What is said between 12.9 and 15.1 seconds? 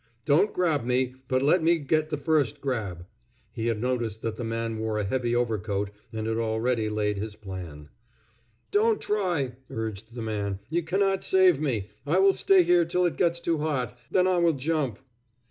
it gets too hot; then I will jump."